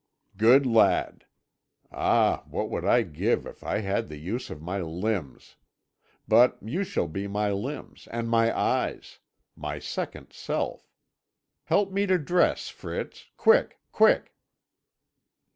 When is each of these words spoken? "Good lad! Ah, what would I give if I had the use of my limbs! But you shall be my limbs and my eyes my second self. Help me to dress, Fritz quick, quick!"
"Good 0.35 0.65
lad! 0.65 1.27
Ah, 1.91 2.41
what 2.47 2.71
would 2.71 2.83
I 2.83 3.03
give 3.03 3.45
if 3.45 3.63
I 3.63 3.81
had 3.81 4.07
the 4.09 4.17
use 4.17 4.49
of 4.49 4.59
my 4.59 4.79
limbs! 4.81 5.57
But 6.27 6.57
you 6.59 6.83
shall 6.83 7.07
be 7.07 7.27
my 7.27 7.51
limbs 7.51 8.07
and 8.09 8.27
my 8.27 8.51
eyes 8.57 9.19
my 9.55 9.77
second 9.77 10.33
self. 10.33 10.89
Help 11.65 11.91
me 11.91 12.07
to 12.07 12.17
dress, 12.17 12.67
Fritz 12.67 13.29
quick, 13.37 13.79
quick!" 13.91 14.33